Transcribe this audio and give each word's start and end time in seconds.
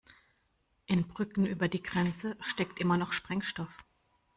In 0.87 1.07
Brücken 1.07 1.45
über 1.45 1.67
die 1.67 1.83
Grenze 1.83 2.35
steckt 2.41 2.79
immer 2.79 2.97
noch 2.97 3.13
Sprengstoff. 3.13 3.83